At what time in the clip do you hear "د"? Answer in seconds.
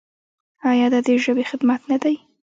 1.07-1.09